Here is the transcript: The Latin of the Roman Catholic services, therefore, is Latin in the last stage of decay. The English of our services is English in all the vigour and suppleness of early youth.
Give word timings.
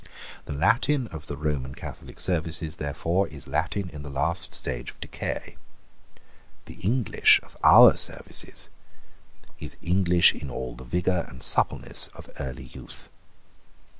The 0.45 0.53
Latin 0.53 1.05
of 1.09 1.27
the 1.27 1.37
Roman 1.37 1.75
Catholic 1.75 2.19
services, 2.19 2.77
therefore, 2.77 3.27
is 3.27 3.45
Latin 3.47 3.87
in 3.91 4.01
the 4.01 4.09
last 4.09 4.51
stage 4.51 4.89
of 4.89 4.99
decay. 4.99 5.57
The 6.65 6.73
English 6.81 7.39
of 7.43 7.55
our 7.63 7.95
services 7.97 8.67
is 9.59 9.77
English 9.83 10.33
in 10.33 10.49
all 10.49 10.73
the 10.73 10.85
vigour 10.85 11.27
and 11.29 11.43
suppleness 11.43 12.07
of 12.15 12.31
early 12.39 12.63
youth. 12.73 13.09